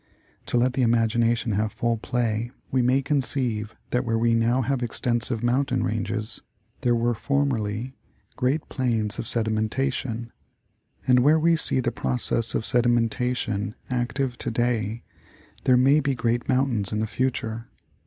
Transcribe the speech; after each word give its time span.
To 0.47 0.57
let 0.57 0.73
the 0.73 0.81
imagination 0.81 1.51
have 1.51 1.71
full 1.71 1.97
play, 1.97 2.49
we 2.71 2.81
may 2.81 3.03
conceive 3.03 3.75
that 3.91 4.03
where 4.03 4.17
we 4.17 4.33
now 4.33 4.63
have 4.63 4.81
extensive 4.81 5.43
mountain 5.43 5.83
ranges, 5.83 6.41
there 6.79 6.95
were 6.95 7.13
formerly 7.13 7.93
great 8.35 8.67
plains 8.67 9.19
of 9.19 9.25
sedimenta 9.27 9.93
tion, 9.93 10.31
and 11.07 11.19
where 11.19 11.37
we 11.39 11.55
see 11.55 11.79
the 11.81 11.91
process 11.91 12.55
of 12.55 12.63
sedimentation 12.65 13.75
active 13.91 14.39
to 14.39 14.49
day 14.49 15.03
there 15.65 15.77
may 15.77 15.99
be 15.99 16.15
great 16.15 16.49
mountains 16.49 16.91
in 16.91 16.97
the 16.99 17.05
future. 17.05 17.67